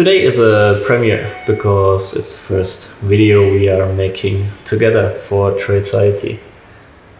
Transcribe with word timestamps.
today 0.00 0.22
is 0.22 0.38
a 0.38 0.82
premiere 0.86 1.30
because 1.46 2.14
it's 2.14 2.32
the 2.32 2.40
first 2.40 2.90
video 3.02 3.52
we 3.52 3.68
are 3.68 3.92
making 3.92 4.50
together 4.64 5.10
for 5.28 5.52
Trade 5.58 5.84
Society. 5.84 6.40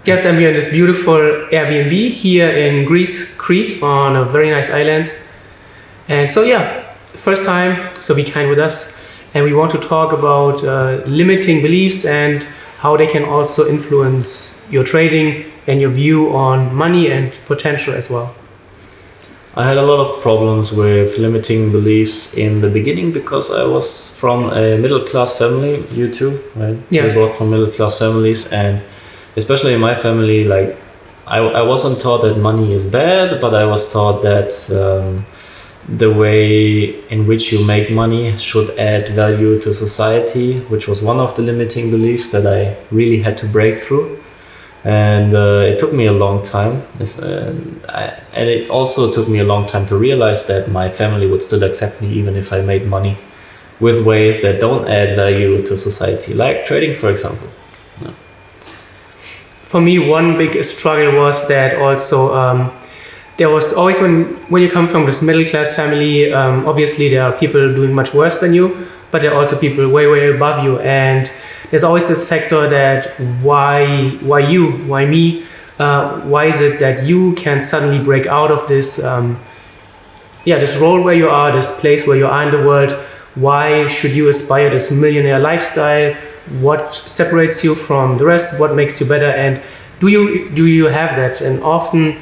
Yes, 0.06 0.25
and 0.25 0.38
we're 0.38 0.49
in 0.49 0.55
this 0.55 0.71
beautiful 0.71 1.21
Airbnb 1.53 1.93
here 2.11 2.49
in 2.49 2.87
Greece, 2.87 3.37
Crete, 3.37 3.83
on 3.83 4.17
a 4.17 4.25
very 4.25 4.49
nice 4.49 4.71
island. 4.71 5.13
And 6.08 6.31
so, 6.31 6.43
yeah, 6.43 6.95
first 7.08 7.45
time, 7.45 7.95
so 7.97 8.14
be 8.14 8.25
kind 8.25 8.48
with 8.48 8.59
us. 8.59 8.97
And 9.35 9.45
we 9.45 9.53
want 9.53 9.73
to 9.73 9.79
talk 9.79 10.15
about 10.15 10.65
uh, 10.65 11.03
limiting 11.05 11.61
beliefs 11.61 12.07
and 12.07 12.45
how 12.79 12.97
they 12.97 13.07
can 13.07 13.25
also 13.25 13.69
influence 13.69 14.65
your 14.71 14.85
trading 14.85 15.53
and 15.67 15.83
your 15.83 15.91
view 15.91 16.35
on 16.35 16.75
money 16.75 17.12
and 17.12 17.31
potential 17.45 17.93
as 17.93 18.09
well. 18.09 18.35
I 19.57 19.67
had 19.67 19.79
a 19.79 19.82
lot 19.82 19.98
of 19.98 20.23
problems 20.23 20.71
with 20.71 21.19
limiting 21.19 21.73
beliefs 21.73 22.35
in 22.35 22.61
the 22.61 22.69
beginning 22.69 23.11
because 23.11 23.50
I 23.50 23.64
was 23.64 24.17
from 24.17 24.50
a 24.53 24.79
middle 24.79 25.00
class 25.00 25.36
family. 25.39 25.85
You 25.90 26.14
too, 26.14 26.40
right? 26.54 26.79
Yeah. 26.90 27.07
We're 27.07 27.14
both 27.14 27.36
from 27.36 27.50
middle 27.50 27.71
class 27.71 27.99
families, 27.99 28.53
and 28.53 28.81
especially 29.36 29.75
in 29.75 29.81
my 29.81 29.96
family, 29.96 30.45
like 30.45 30.79
I, 31.26 31.39
I 31.39 31.63
wasn't 31.63 32.00
taught 32.00 32.23
that 32.23 32.38
money 32.38 32.73
is 32.73 32.86
bad, 32.86 33.40
but 33.40 33.52
I 33.52 33.64
was 33.64 33.90
taught 33.92 34.23
that 34.23 34.52
um, 34.70 35.26
the 35.88 36.12
way 36.12 37.02
in 37.09 37.26
which 37.26 37.51
you 37.51 37.64
make 37.64 37.90
money 37.90 38.38
should 38.38 38.70
add 38.78 39.09
value 39.10 39.60
to 39.62 39.74
society, 39.74 40.60
which 40.68 40.87
was 40.87 41.02
one 41.02 41.18
of 41.18 41.34
the 41.34 41.42
limiting 41.42 41.90
beliefs 41.90 42.30
that 42.30 42.46
I 42.46 42.76
really 42.95 43.20
had 43.20 43.37
to 43.38 43.46
break 43.46 43.78
through 43.78 44.20
and 44.84 45.34
uh, 45.34 45.62
it 45.66 45.78
took 45.78 45.92
me 45.92 46.06
a 46.06 46.12
long 46.12 46.42
time 46.42 46.82
uh, 47.00 47.52
I, 47.88 48.18
and 48.34 48.48
it 48.48 48.70
also 48.70 49.12
took 49.12 49.28
me 49.28 49.38
a 49.38 49.44
long 49.44 49.66
time 49.66 49.86
to 49.86 49.96
realize 49.96 50.46
that 50.46 50.70
my 50.70 50.88
family 50.88 51.26
would 51.26 51.42
still 51.42 51.62
accept 51.62 52.00
me 52.00 52.08
even 52.12 52.34
if 52.34 52.52
i 52.52 52.62
made 52.62 52.86
money 52.86 53.16
with 53.78 54.04
ways 54.06 54.40
that 54.40 54.60
don't 54.60 54.88
add 54.88 55.16
value 55.16 55.62
to 55.66 55.76
society 55.76 56.32
like 56.32 56.64
trading 56.64 56.96
for 56.96 57.10
example 57.10 57.48
yeah. 58.00 58.12
for 59.64 59.82
me 59.82 59.98
one 59.98 60.38
big 60.38 60.64
struggle 60.64 61.15
was 61.15 61.46
that 61.48 61.78
also 61.78 62.34
um, 62.34 62.70
there 63.37 63.50
was 63.50 63.74
always 63.74 64.00
when 64.00 64.25
when 64.48 64.62
you 64.62 64.70
come 64.70 64.87
from 64.87 65.05
this 65.05 65.20
middle 65.20 65.44
class 65.44 65.77
family 65.77 66.33
um, 66.33 66.67
obviously 66.67 67.11
there 67.11 67.22
are 67.22 67.33
people 67.33 67.61
doing 67.75 67.92
much 67.92 68.15
worse 68.15 68.37
than 68.37 68.55
you 68.55 68.87
but 69.11 69.20
there 69.20 69.33
are 69.33 69.41
also 69.42 69.59
people 69.59 69.89
way 69.91 70.06
way 70.06 70.34
above 70.34 70.65
you 70.65 70.78
and 70.81 71.31
there's 71.71 71.85
always 71.85 72.07
this 72.07 72.29
factor 72.29 72.69
that 72.69 73.19
why 73.43 74.11
why 74.21 74.41
you 74.41 74.73
why 74.89 75.05
me 75.07 75.45
uh, 75.79 76.21
why 76.23 76.45
is 76.45 76.61
it 76.61 76.79
that 76.81 77.05
you 77.05 77.33
can 77.35 77.61
suddenly 77.61 78.03
break 78.03 78.27
out 78.27 78.51
of 78.51 78.67
this 78.69 79.03
um, 79.03 79.39
yeah 80.45 80.59
this 80.59 80.77
role 80.77 81.03
where 81.03 81.15
you 81.15 81.29
are 81.29 81.53
this 81.53 81.81
place 81.81 82.07
where 82.07 82.17
you 82.17 82.27
are 82.27 82.43
in 82.43 82.51
the 82.51 82.67
world? 82.67 82.93
Why 83.37 83.87
should 83.87 84.11
you 84.11 84.29
aspire 84.29 84.71
this 84.71 84.91
millionaire 84.91 85.39
lifestyle? 85.39 86.15
What 86.61 86.93
separates 86.95 87.62
you 87.62 87.77
from 87.77 88.19
the 88.19 88.25
rest? 88.25 88.59
What 88.59 88.75
makes 88.75 89.01
you 89.01 89.07
better? 89.07 89.31
And 89.31 89.62
do 90.01 90.09
you 90.09 90.51
do 90.51 90.67
you 90.67 90.87
have 90.87 91.15
that? 91.17 91.41
And 91.41 91.62
often 91.62 92.17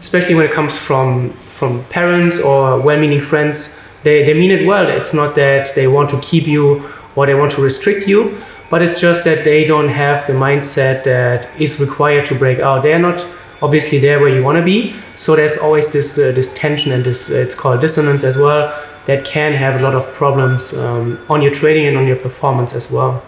especially 0.00 0.34
when 0.34 0.46
it 0.46 0.52
comes 0.52 0.76
from 0.76 1.30
from 1.30 1.84
parents 1.84 2.40
or 2.40 2.80
well-meaning 2.80 3.20
friends 3.20 3.84
they, 4.04 4.24
they 4.24 4.32
mean 4.32 4.52
it 4.52 4.64
well. 4.64 4.88
It's 4.88 5.12
not 5.12 5.34
that 5.34 5.74
they 5.74 5.88
want 5.88 6.08
to 6.10 6.20
keep 6.20 6.46
you 6.46 6.88
or 7.16 7.26
they 7.26 7.34
want 7.34 7.50
to 7.52 7.62
restrict 7.62 8.06
you 8.06 8.40
but 8.70 8.82
it's 8.82 9.00
just 9.00 9.24
that 9.24 9.44
they 9.44 9.64
don't 9.64 9.88
have 9.88 10.26
the 10.26 10.32
mindset 10.32 11.04
that 11.04 11.48
is 11.60 11.80
required 11.80 12.24
to 12.26 12.34
break 12.34 12.58
out. 12.58 12.82
They're 12.82 12.98
not 12.98 13.26
obviously 13.62 13.98
there 13.98 14.20
where 14.20 14.28
you 14.28 14.42
want 14.42 14.58
to 14.58 14.64
be. 14.64 14.94
So 15.14 15.34
there's 15.36 15.58
always 15.58 15.92
this 15.92 16.18
uh, 16.18 16.32
this 16.32 16.54
tension 16.54 16.92
and 16.92 17.04
this 17.04 17.30
uh, 17.30 17.36
it's 17.36 17.54
called 17.54 17.80
dissonance 17.80 18.24
as 18.24 18.36
well 18.36 18.72
that 19.06 19.24
can 19.24 19.52
have 19.54 19.80
a 19.80 19.82
lot 19.82 19.94
of 19.94 20.06
problems 20.12 20.76
um, 20.76 21.18
on 21.30 21.40
your 21.40 21.52
trading 21.52 21.86
and 21.86 21.96
on 21.96 22.06
your 22.06 22.16
performance 22.16 22.74
as 22.74 22.90
well. 22.90 23.22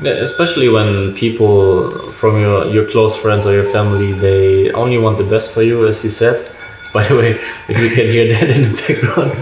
Yeah, 0.00 0.12
especially 0.12 0.68
when 0.68 1.14
people 1.14 1.90
from 1.90 2.40
your 2.40 2.66
your 2.66 2.86
close 2.90 3.16
friends 3.16 3.46
or 3.46 3.52
your 3.52 3.64
family 3.64 4.12
they 4.12 4.70
only 4.72 4.98
want 4.98 5.18
the 5.18 5.24
best 5.24 5.52
for 5.52 5.62
you, 5.62 5.86
as 5.86 6.02
you 6.04 6.10
said. 6.10 6.50
By 6.94 7.06
the 7.08 7.16
way, 7.16 7.30
if 7.68 7.78
you 7.78 7.88
can 7.88 8.06
hear 8.10 8.28
that 8.32 8.50
in 8.50 8.62
the 8.70 8.76
background, 8.76 9.32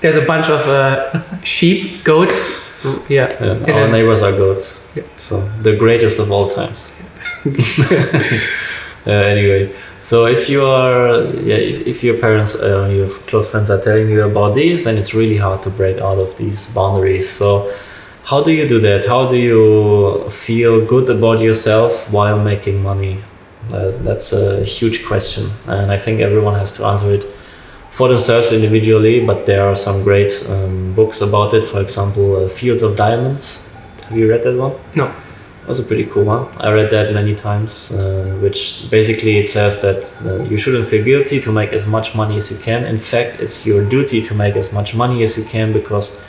there's 0.00 0.16
a 0.16 0.26
bunch 0.26 0.48
of 0.48 0.60
uh, 0.66 1.22
sheep, 1.44 2.02
goats, 2.02 2.63
yeah. 3.08 3.36
our 3.40 3.88
neighbors 3.88 4.22
are 4.22 4.32
goats. 4.32 4.82
Yeah. 4.94 5.02
So 5.16 5.40
the 5.62 5.76
greatest 5.76 6.18
of 6.18 6.30
all 6.30 6.48
times. 6.50 6.92
uh, 7.46 9.10
anyway, 9.10 9.74
so 10.00 10.26
if 10.26 10.48
you 10.48 10.64
are, 10.64 11.24
yeah, 11.40 11.56
if, 11.56 11.86
if 11.86 12.04
your 12.04 12.18
parents, 12.18 12.54
uh, 12.54 12.88
your 12.88 13.08
close 13.28 13.50
friends 13.50 13.70
are 13.70 13.80
telling 13.80 14.08
you 14.08 14.24
about 14.24 14.54
these, 14.54 14.84
then 14.84 14.96
it's 14.96 15.14
really 15.14 15.36
hard 15.36 15.62
to 15.62 15.70
break 15.70 15.98
out 15.98 16.18
of 16.18 16.36
these 16.36 16.68
boundaries. 16.68 17.28
So, 17.28 17.72
how 18.24 18.42
do 18.42 18.52
you 18.52 18.66
do 18.66 18.80
that? 18.80 19.06
How 19.06 19.28
do 19.28 19.36
you 19.36 20.28
feel 20.30 20.84
good 20.84 21.10
about 21.10 21.40
yourself 21.40 22.10
while 22.10 22.38
making 22.38 22.82
money? 22.82 23.22
Uh, 23.70 23.92
that's 24.02 24.32
a 24.32 24.64
huge 24.64 25.04
question, 25.04 25.50
and 25.66 25.90
I 25.90 25.98
think 25.98 26.20
everyone 26.20 26.54
has 26.54 26.72
to 26.76 26.84
answer 26.84 27.10
it 27.10 27.33
for 27.94 28.08
themselves 28.08 28.50
individually, 28.50 29.24
but 29.24 29.46
there 29.46 29.64
are 29.64 29.76
some 29.76 30.02
great 30.02 30.32
um, 30.50 30.92
books 30.94 31.20
about 31.20 31.54
it. 31.54 31.62
For 31.62 31.80
example, 31.80 32.44
uh, 32.44 32.48
Fields 32.48 32.82
of 32.82 32.96
Diamonds. 32.96 33.64
Have 34.08 34.18
you 34.18 34.28
read 34.28 34.42
that 34.42 34.58
one? 34.58 34.72
No. 34.96 35.06
That 35.06 35.68
was 35.68 35.78
a 35.78 35.84
pretty 35.84 36.04
cool 36.06 36.24
one. 36.24 36.48
I 36.58 36.72
read 36.72 36.90
that 36.90 37.14
many 37.14 37.36
times, 37.36 37.92
uh, 37.92 38.36
which 38.42 38.90
basically 38.90 39.38
it 39.38 39.48
says 39.48 39.80
that 39.80 40.02
uh, 40.26 40.42
you 40.42 40.58
shouldn't 40.58 40.88
feel 40.88 41.04
guilty 41.04 41.38
to 41.40 41.52
make 41.52 41.72
as 41.72 41.86
much 41.86 42.16
money 42.16 42.36
as 42.36 42.50
you 42.50 42.58
can. 42.58 42.84
In 42.84 42.98
fact, 42.98 43.40
it's 43.40 43.64
your 43.64 43.88
duty 43.88 44.20
to 44.22 44.34
make 44.34 44.56
as 44.56 44.72
much 44.72 44.94
money 44.94 45.22
as 45.22 45.38
you 45.38 45.44
can 45.44 45.72
because 45.72 46.20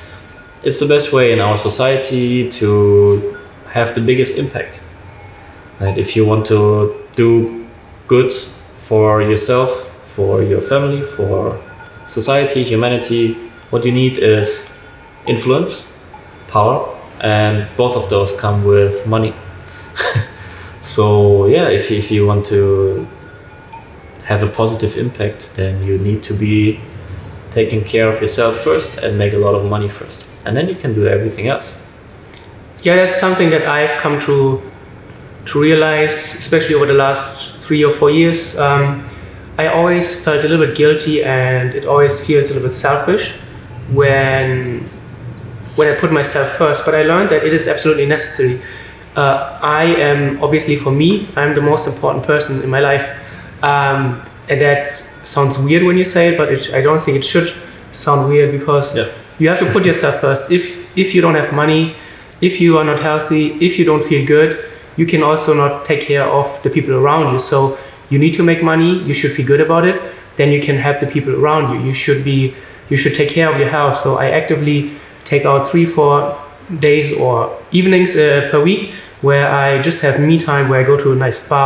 it's 0.62 0.80
the 0.80 0.88
best 0.88 1.12
way 1.12 1.34
in 1.34 1.42
our 1.42 1.58
society 1.58 2.50
to 2.52 3.38
have 3.72 3.96
the 3.96 4.02
biggest 4.02 4.38
impact. 4.38 4.80
And 5.80 5.98
if 5.98 6.16
you 6.16 6.26
want 6.26 6.46
to 6.46 6.96
do 7.16 7.68
good 8.08 8.32
for 8.78 9.22
yourself, 9.24 9.92
for 10.16 10.42
your 10.42 10.62
family, 10.62 11.02
for 11.02 11.60
society, 12.08 12.64
humanity. 12.64 13.34
What 13.70 13.86
you 13.86 13.92
need 13.92 14.18
is 14.18 14.70
influence, 15.28 15.88
power, 16.48 16.98
and 17.20 17.68
both 17.76 17.96
of 17.96 18.10
those 18.10 18.32
come 18.32 18.64
with 18.64 19.06
money. 19.08 19.34
so 20.82 21.46
yeah, 21.48 21.70
if 21.70 21.92
if 21.92 22.12
you 22.12 22.26
want 22.26 22.46
to 22.48 23.08
have 24.26 24.42
a 24.44 24.48
positive 24.48 24.98
impact, 24.98 25.52
then 25.56 25.84
you 25.84 25.98
need 25.98 26.24
to 26.24 26.34
be 26.34 26.80
taking 27.52 27.84
care 27.84 28.08
of 28.10 28.22
yourself 28.22 28.58
first 28.58 28.98
and 28.98 29.18
make 29.18 29.34
a 29.34 29.38
lot 29.38 29.56
of 29.56 29.70
money 29.70 29.90
first, 29.90 30.28
and 30.46 30.56
then 30.56 30.68
you 30.68 30.76
can 30.76 30.94
do 30.94 31.08
everything 31.08 31.48
else. 31.48 31.80
Yeah, 32.84 32.96
that's 32.96 33.20
something 33.20 33.50
that 33.50 33.66
I've 33.68 34.00
come 34.02 34.20
to 34.22 34.62
to 35.46 35.62
realize, 35.62 36.36
especially 36.36 36.76
over 36.76 36.86
the 36.86 36.94
last 36.94 37.62
three 37.62 37.84
or 37.84 37.92
four 37.92 38.10
years. 38.10 38.58
Um, 38.58 39.04
I 39.58 39.68
always 39.68 40.24
felt 40.24 40.44
a 40.44 40.48
little 40.48 40.66
bit 40.66 40.76
guilty 40.76 41.24
and 41.24 41.74
it 41.74 41.86
always 41.86 42.26
feels 42.26 42.50
a 42.50 42.54
little 42.54 42.68
bit 42.68 42.74
selfish 42.74 43.34
when 43.92 44.90
when 45.76 45.88
I 45.88 45.96
put 46.00 46.12
myself 46.12 46.58
first. 46.58 46.86
But 46.86 46.96
I 46.96 47.04
learned 47.04 47.30
that 47.30 47.44
it 47.44 47.54
is 47.54 47.68
absolutely 47.68 48.06
necessary. 48.06 48.62
Uh, 49.16 49.60
I 49.62 49.86
am 49.86 50.44
obviously 50.44 50.76
for 50.76 50.92
me, 50.92 51.28
I'm 51.36 51.54
the 51.54 51.62
most 51.62 51.88
important 51.88 52.26
person 52.26 52.62
in 52.64 52.70
my 52.70 52.82
life, 52.82 53.10
um, 53.64 54.22
and 54.50 54.60
that 54.60 55.04
sounds 55.24 55.58
weird 55.58 55.84
when 55.84 55.98
you 55.98 56.04
say 56.06 56.34
it, 56.34 56.38
but 56.38 56.52
it, 56.52 56.74
I 56.74 56.82
don't 56.82 57.02
think 57.02 57.18
it 57.18 57.24
should 57.24 57.54
sound 57.94 58.30
weird 58.30 58.52
because 58.52 58.94
yeah. 58.94 59.08
you 59.40 59.48
have 59.48 59.60
to 59.60 59.72
put 59.72 59.86
yourself 59.86 60.20
first. 60.20 60.52
If 60.52 60.86
if 60.98 61.16
you 61.16 61.22
don't 61.22 61.36
have 61.36 61.54
money, 61.54 61.96
if 62.42 62.60
you 62.60 62.78
are 62.78 62.84
not 62.84 63.00
healthy, 63.00 63.54
if 63.66 63.80
you 63.80 63.86
don't 63.86 64.04
feel 64.04 64.26
good, 64.26 64.66
you 64.98 65.06
can 65.06 65.24
also 65.24 65.54
not 65.54 65.86
take 65.86 66.02
care 66.02 66.24
of 66.24 66.62
the 66.64 66.70
people 66.70 66.94
around 66.96 67.32
you. 67.32 67.40
So 67.40 67.78
you 68.10 68.20
need 68.20 68.34
to 68.34 68.44
make 68.44 68.64
money 68.64 69.00
you 69.04 69.14
should 69.14 69.32
feel 69.32 69.46
good 69.46 69.62
about 69.62 69.86
it 69.86 70.02
then 70.38 70.52
you 70.52 70.62
can 70.62 70.78
help 70.78 71.00
the 71.00 71.08
people 71.08 71.34
around 71.36 71.74
you. 71.74 71.86
You 71.86 71.94
should 71.94 72.24
be 72.24 72.54
you 72.90 72.98
should 72.98 73.16
take 73.16 73.30
care 73.30 73.52
of 73.52 73.60
your 73.60 73.70
health. 73.70 73.98
So 73.98 74.18
i 74.18 74.30
actively 74.30 74.92
take 75.24 75.46
out 75.46 75.68
three 75.68 75.86
four 75.86 76.38
days 76.80 77.14
or 77.14 77.58
evenings 77.72 78.16
uh, 78.16 78.48
per 78.52 78.62
week 78.62 78.92
where 79.22 79.50
i 79.50 79.82
just 79.82 80.02
have 80.02 80.20
me 80.20 80.38
time 80.38 80.68
where 80.68 80.80
i 80.80 80.84
go 80.84 80.98
to 80.98 81.12
a 81.12 81.16
nice 81.16 81.44
spa 81.44 81.66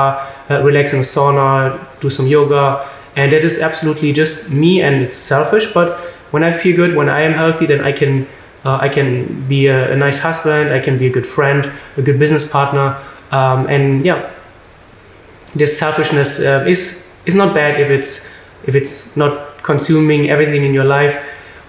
uh, 0.50 0.62
relax 0.62 0.94
in 0.94 1.00
a 1.00 1.04
sauna 1.04 1.80
do 2.00 2.10
some 2.10 2.28
yoga. 2.28 2.88
And 3.16 3.34
that 3.34 3.44
is 3.44 3.60
absolutely 3.60 4.14
just 4.14 4.50
me 4.50 4.82
and 4.82 5.02
it's 5.02 5.16
selfish 5.16 5.74
but 5.74 6.00
when 6.32 6.44
i 6.44 6.54
feel 6.54 6.76
good 6.76 6.96
when 6.96 7.10
i 7.10 7.22
am 7.22 7.34
healthy 7.34 7.66
then 7.66 7.82
i 7.84 7.92
can 7.92 8.28
uh, 8.64 8.78
i 8.82 8.88
can 8.88 9.48
be 9.48 9.68
a, 9.68 9.94
a, 9.94 9.96
nice 9.96 10.20
husband 10.20 10.70
i 10.70 10.80
can 10.80 10.98
be 10.98 11.08
a 11.08 11.10
good 11.10 11.26
friend 11.26 11.72
a 11.98 12.02
good 12.02 12.20
business 12.20 12.48
partner. 12.48 12.98
Um, 13.32 13.68
and 13.68 14.06
yeah 14.06 14.30
this 15.56 15.78
selfishness 15.78 16.40
uh, 16.40 16.66
is 16.68 17.10
is 17.26 17.36
not 17.36 17.54
bad 17.54 17.80
if 17.80 17.90
it's 17.90 18.30
if 18.66 18.76
it's 18.76 19.16
not 19.18 19.64
consuming 19.64 20.30
everything 20.30 20.64
in 20.66 20.74
your 20.74 20.86
life. 20.86 21.20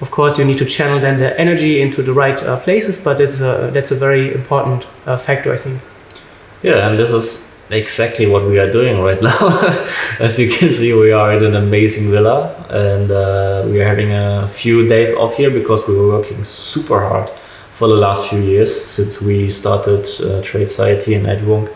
Of 0.00 0.10
course, 0.10 0.38
you 0.38 0.46
need 0.46 0.58
to 0.58 0.64
channel 0.64 0.98
then 0.98 1.18
the 1.18 1.38
energy 1.38 1.82
into 1.82 2.02
the 2.02 2.12
right 2.12 2.42
uh, 2.42 2.58
places, 2.60 2.96
but 2.96 3.20
it's 3.20 3.40
a, 3.40 3.70
that's 3.74 3.90
a 3.90 3.94
very 3.94 4.32
important 4.32 4.86
uh, 5.06 5.18
factor, 5.18 5.52
I 5.52 5.58
think. 5.58 5.82
Yeah, 6.62 6.88
and 6.88 6.98
this 6.98 7.10
is 7.10 7.50
exactly 7.70 8.26
what 8.26 8.44
we 8.46 8.58
are 8.58 8.70
doing 8.70 9.02
right 9.02 9.20
now. 9.30 9.38
As 10.18 10.38
you 10.38 10.48
can 10.50 10.72
see, 10.72 10.92
we 10.92 11.12
are 11.12 11.32
in 11.32 11.44
an 11.44 11.54
amazing 11.54 12.10
villa 12.10 12.54
and 12.70 13.10
uh, 13.10 13.64
we 13.66 13.80
are 13.80 13.86
having 13.86 14.12
a 14.12 14.48
few 14.48 14.88
days 14.88 15.14
off 15.14 15.36
here 15.36 15.50
because 15.50 15.86
we 15.86 15.94
were 15.94 16.08
working 16.08 16.44
super 16.44 17.00
hard 17.00 17.30
for 17.74 17.88
the 17.88 17.94
last 17.94 18.28
few 18.28 18.40
years 18.40 18.84
since 18.84 19.22
we 19.22 19.50
started 19.50 20.06
uh, 20.20 20.42
Trade 20.42 20.68
Society 20.68 21.14
in 21.14 21.24
Edgewong. 21.24 21.70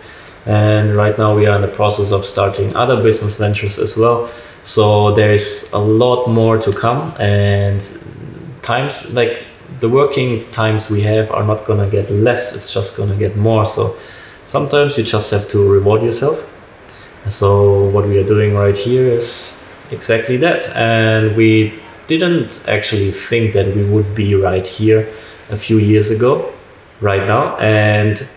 And 0.47 0.95
right 0.97 1.17
now 1.19 1.35
we 1.35 1.47
are 1.47 1.57
in 1.57 1.63
the 1.63 1.69
process 1.69 2.13
of 2.13 2.25
starting 2.25 2.75
other 2.77 3.03
business 3.03 3.37
ventures 3.37 3.79
as 3.79 3.97
well. 3.97 4.29
So 4.63 5.13
there's 5.15 5.71
a 5.73 5.79
lot 5.79 6.27
more 6.27 6.59
to 6.59 6.73
come 6.73 7.13
and 7.19 7.81
times 8.63 9.13
like 9.13 9.45
the 9.81 9.89
working 9.89 10.51
times 10.51 10.89
we 10.91 11.03
have 11.03 11.31
are 11.31 11.45
not 11.45 11.67
gonna 11.67 11.89
get 11.89 12.11
less, 12.11 12.55
it's 12.55 12.73
just 12.73 12.97
gonna 12.97 13.17
get 13.17 13.37
more. 13.37 13.67
So 13.67 13.97
sometimes 14.47 14.97
you 14.97 15.05
just 15.05 15.31
have 15.31 15.49
to 15.49 15.59
reward 15.59 16.03
yourself. 16.03 16.51
So 17.29 17.89
what 17.91 18.07
we 18.07 18.19
are 18.19 18.27
doing 18.27 18.55
right 18.55 18.77
here 18.77 19.07
is 19.07 19.61
exactly 19.91 20.37
that. 20.39 20.69
And 20.77 21.37
we 21.37 21.79
didn't 22.07 22.63
actually 22.69 23.13
think 23.13 23.55
that 23.55 23.75
we 23.75 23.85
would 23.85 24.15
be 24.15 24.35
right 24.35 24.67
here 24.67 25.09
a 25.51 25.57
few 25.57 25.79
years 25.79 26.11
ago, 26.11 26.53
right 27.01 27.27
now. 27.27 27.57
And 27.57 28.29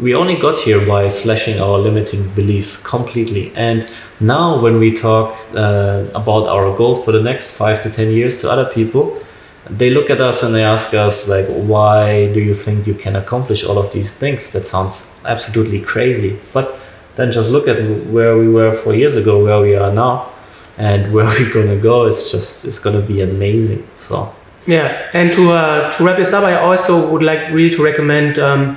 we 0.00 0.14
only 0.14 0.34
got 0.36 0.56
here 0.58 0.84
by 0.86 1.08
slashing 1.08 1.60
our 1.60 1.78
limiting 1.78 2.28
beliefs 2.30 2.76
completely. 2.76 3.52
And 3.54 3.88
now, 4.18 4.60
when 4.60 4.78
we 4.78 4.94
talk 4.94 5.36
uh, 5.54 6.04
about 6.14 6.46
our 6.46 6.74
goals 6.76 7.04
for 7.04 7.12
the 7.12 7.22
next 7.22 7.52
five 7.52 7.82
to 7.82 7.90
ten 7.90 8.10
years 8.10 8.40
to 8.40 8.50
other 8.50 8.64
people, 8.72 9.20
they 9.68 9.90
look 9.90 10.10
at 10.10 10.20
us 10.20 10.42
and 10.42 10.54
they 10.54 10.64
ask 10.64 10.94
us 10.94 11.28
like 11.28 11.46
why 11.46 12.32
do 12.32 12.40
you 12.40 12.54
think 12.54 12.86
you 12.86 12.94
can 12.94 13.14
accomplish 13.14 13.62
all 13.62 13.78
of 13.78 13.92
these 13.92 14.12
things? 14.12 14.50
That 14.50 14.66
sounds 14.66 15.10
absolutely 15.24 15.80
crazy. 15.80 16.38
But 16.52 16.76
then 17.16 17.30
just 17.30 17.50
look 17.50 17.68
at 17.68 17.78
where 18.06 18.36
we 18.36 18.48
were 18.48 18.72
four 18.72 18.94
years 18.94 19.16
ago 19.16 19.44
where 19.44 19.60
we 19.60 19.76
are 19.76 19.92
now 19.92 20.30
and 20.78 21.12
where 21.14 21.26
we're 21.26 21.52
gonna 21.52 21.76
go 21.76 22.06
it's 22.06 22.30
just 22.30 22.64
it's 22.64 22.78
gonna 22.78 23.02
be 23.02 23.20
amazing. 23.20 23.86
So 23.96 24.34
yeah 24.66 25.08
and 25.14 25.32
to 25.32 25.52
uh, 25.52 25.90
to 25.92 26.04
wrap 26.04 26.18
this 26.18 26.34
up 26.34 26.44
i 26.44 26.54
also 26.54 27.10
would 27.10 27.22
like 27.22 27.50
really 27.50 27.70
to 27.70 27.82
recommend 27.82 28.38
um, 28.38 28.76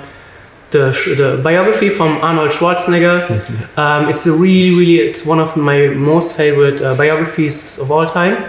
the, 0.74 1.16
the 1.18 1.42
biography 1.44 1.90
from 1.90 2.18
Arnold 2.18 2.52
Schwarzenegger. 2.52 3.78
um, 3.78 4.10
it's 4.10 4.25
a 4.25 4.31
really, 4.31 4.75
really, 4.75 4.98
it's 4.98 5.25
one 5.25 5.40
of 5.40 5.56
my 5.56 5.88
most 5.88 6.36
favorite 6.36 6.81
uh, 6.81 6.96
biographies 6.96 7.80
of 7.80 7.92
all 7.92 8.06
time 8.06 8.44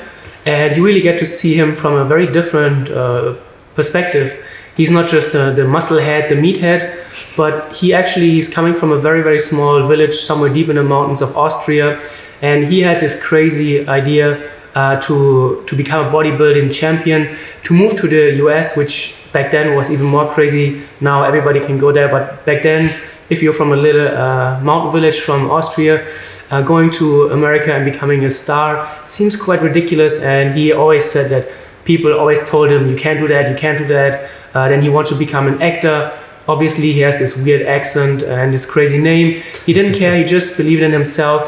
and 0.47 0.77
you 0.77 0.85
really 0.85 1.01
get 1.01 1.19
to 1.19 1.27
see 1.27 1.55
him 1.55 1.75
from 1.75 1.95
a 1.95 2.05
very 2.05 2.27
different 2.27 2.91
uh, 2.91 3.35
perspective. 3.75 4.45
He's 4.77 4.91
not 4.91 5.09
just 5.09 5.33
the, 5.33 5.53
the 5.53 5.67
muscle 5.67 5.99
head, 5.99 6.29
the 6.29 6.35
meathead, 6.35 6.99
but 7.37 7.73
he 7.73 7.95
actually 7.95 8.39
is 8.39 8.49
coming 8.49 8.75
from 8.75 8.91
a 8.91 8.99
very, 8.99 9.23
very 9.23 9.39
small 9.39 9.87
village 9.87 10.15
somewhere 10.15 10.53
deep 10.53 10.69
in 10.69 10.77
the 10.77 10.83
mountains 10.83 11.23
of 11.23 11.37
Austria. 11.37 12.03
And 12.43 12.65
he 12.65 12.81
had 12.81 13.01
this 13.01 13.21
crazy 13.23 13.87
idea 13.89 14.51
uh, 14.75 15.01
to, 15.03 15.65
to 15.67 15.77
become 15.77 16.07
a 16.07 16.11
bodybuilding 16.11 16.75
champion, 16.75 17.37
to 17.63 17.73
move 17.73 17.97
to 18.01 18.09
the 18.09 18.37
US, 18.47 18.77
which 18.77 19.17
back 19.35 19.51
then 19.51 19.75
was 19.75 19.91
even 19.91 20.07
more 20.07 20.33
crazy. 20.33 20.81
Now 21.01 21.25
everybody 21.25 21.61
can 21.61 21.77
go 21.77 21.93
there, 21.93 22.09
but 22.09 22.47
back 22.47 22.63
then, 22.63 22.85
if 23.29 23.43
you're 23.43 23.53
from 23.53 23.73
a 23.73 23.77
little 23.77 24.09
uh, 24.09 24.61
mountain 24.61 24.93
village 24.93 25.21
from 25.21 25.51
Austria, 25.51 26.07
uh, 26.51 26.63
going 26.63 26.91
to 26.93 27.29
America 27.39 27.75
and 27.75 27.85
becoming 27.85 28.25
a 28.25 28.31
star 28.31 28.89
seems 29.05 29.35
quite 29.37 29.61
ridiculous. 29.61 30.23
And 30.23 30.55
he 30.57 30.73
always 30.73 31.05
said 31.05 31.31
that 31.31 31.51
people 31.85 32.13
always 32.19 32.49
told 32.49 32.71
him, 32.71 32.89
you 32.89 32.97
can't 32.97 33.19
do 33.19 33.29
that, 33.29 33.51
you 33.51 33.57
can't 33.57 33.79
do 33.79 33.87
that. 33.89 34.31
Uh, 34.55 34.69
then 34.69 34.81
he 34.81 34.89
wants 34.89 35.11
to 35.11 35.17
become 35.17 35.47
an 35.49 35.61
actor. 35.61 36.17
Obviously, 36.47 36.93
he 36.93 37.01
has 37.01 37.19
this 37.19 37.37
weird 37.37 37.63
accent 37.63 38.23
and 38.23 38.55
this 38.55 38.67
crazy 38.67 39.01
name. 39.01 39.43
He 39.67 39.73
didn't 39.73 39.95
care, 39.95 40.17
he 40.17 40.25
just 40.25 40.57
believed 40.57 40.83
in 40.83 40.93
himself. 40.93 41.43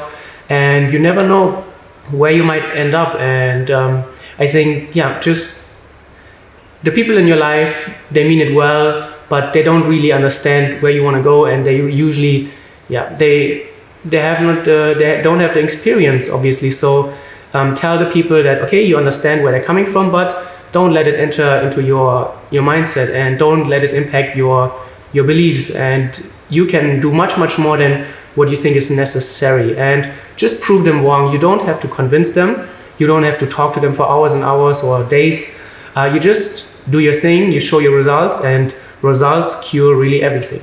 And 0.49 0.93
you 0.93 0.99
never 0.99 1.27
know 1.27 1.63
where 2.11 2.33
you 2.33 2.43
might 2.43 2.65
end 2.75 2.95
up. 2.95 3.15
And 3.17 3.71
um, 3.71 4.05
I 4.39 4.47
think, 4.47 4.97
yeah, 4.97 5.21
just 5.21 5.56
the 6.87 6.93
people 6.93 7.17
in 7.19 7.27
your 7.27 7.37
life, 7.37 7.93
they 8.13 8.27
mean 8.27 8.41
it 8.41 8.55
well, 8.55 9.13
but 9.29 9.53
they 9.53 9.63
don't 9.65 9.89
really 9.89 10.13
understand 10.13 10.81
where 10.81 10.93
you 10.93 11.03
want 11.03 11.17
to 11.17 11.23
go. 11.23 11.47
And 11.47 11.67
they 11.67 11.77
usually, 11.77 12.51
yeah, 12.89 13.13
they 13.17 13.67
they 14.05 14.19
have 14.19 14.41
not 14.41 14.59
uh, 14.69 14.95
they 14.95 15.21
don't 15.21 15.41
have 15.41 15.53
the 15.53 15.61
experience 15.61 16.31
obviously. 16.31 16.71
So 16.71 17.13
um, 17.55 17.75
tell 17.75 17.99
the 17.99 18.09
people 18.17 18.41
that 18.41 18.63
okay 18.63 18.87
you 18.87 18.97
understand 18.97 19.43
where 19.43 19.51
they're 19.51 19.69
coming 19.73 19.85
from 19.85 20.13
but 20.13 20.29
don't 20.71 20.93
let 20.93 21.09
it 21.09 21.19
enter 21.19 21.49
into 21.65 21.83
your 21.83 22.33
your 22.53 22.63
mindset 22.63 23.13
and 23.13 23.37
don't 23.37 23.69
let 23.69 23.83
it 23.83 23.93
impact 23.93 24.37
your 24.37 24.61
your 25.13 25.25
beliefs. 25.25 25.75
And 25.75 26.09
you 26.51 26.67
can 26.67 27.01
do 27.01 27.11
much 27.13 27.37
much 27.37 27.59
more 27.59 27.77
than 27.77 28.07
what 28.37 28.49
you 28.49 28.57
think 28.57 28.77
is 28.77 28.91
necessary. 28.91 29.77
And 29.77 30.13
just 30.37 30.63
prove 30.63 30.85
them 30.85 31.03
wrong. 31.03 31.33
You 31.33 31.41
don't 31.41 31.63
have 31.63 31.81
to 31.81 31.89
convince 31.89 32.31
them. 32.31 32.69
You 32.99 33.09
don't 33.09 33.25
have 33.25 33.39
to 33.39 33.47
talk 33.47 33.75
to 33.75 33.81
them 33.81 33.93
for 33.93 34.07
hours 34.07 34.33
and 34.35 34.45
hours 34.45 34.85
or 34.85 35.03
days. 35.03 35.61
Uh, 35.97 36.11
you 36.15 36.21
just 36.21 36.76
do 36.91 36.99
your 37.01 37.15
thing 37.15 37.53
you 37.53 37.61
show 37.61 37.79
your 37.79 37.97
results 37.97 38.41
and 38.41 38.75
results 39.03 39.57
cure 39.69 39.97
really 39.97 40.23
everything 40.23 40.63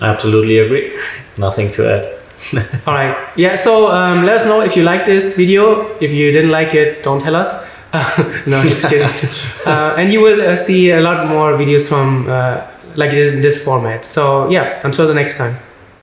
Absolutely 0.00 0.58
agree. 0.58 0.98
Nothing 1.36 1.68
to 1.70 1.90
add. 1.90 2.06
All 2.86 2.94
right. 2.94 3.16
Yeah. 3.36 3.54
So 3.54 3.90
um, 3.90 4.24
let 4.24 4.36
us 4.36 4.44
know 4.44 4.60
if 4.60 4.76
you 4.76 4.82
like 4.82 5.06
this 5.06 5.36
video. 5.36 5.96
If 6.00 6.12
you 6.12 6.32
didn't 6.32 6.50
like 6.50 6.74
it, 6.74 7.02
don't 7.02 7.20
tell 7.20 7.34
us. 7.34 7.66
Uh, 7.92 8.42
no, 8.46 8.62
just 8.62 8.86
kidding. 8.88 9.08
uh, 9.66 9.94
and 9.96 10.12
you 10.12 10.20
will 10.20 10.40
uh, 10.40 10.56
see 10.56 10.90
a 10.90 11.00
lot 11.00 11.28
more 11.28 11.52
videos 11.52 11.88
from 11.88 12.28
uh, 12.28 12.66
like 12.94 13.12
in 13.12 13.40
this 13.40 13.64
format. 13.64 14.04
So 14.04 14.48
yeah. 14.50 14.80
Until 14.84 15.06
the 15.06 15.14
next 15.14 15.38
time. 15.38 15.56